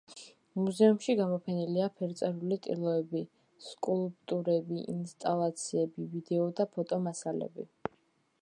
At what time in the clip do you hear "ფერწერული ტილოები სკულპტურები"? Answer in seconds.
1.99-4.81